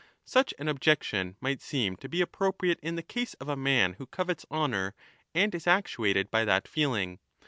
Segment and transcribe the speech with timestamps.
[0.25, 4.07] Such an objection might seem to be appropriate in the case of a man who
[4.07, 4.95] covets honour
[5.35, 7.19] and is actuated by that feeling.